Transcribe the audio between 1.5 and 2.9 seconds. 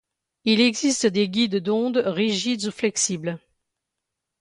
d'ondes rigides ou